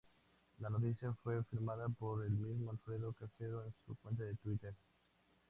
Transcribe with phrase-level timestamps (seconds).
[0.61, 4.73] La noticia fue confirmada por el mismo Alfredo Casero en su cuenta de Twitter.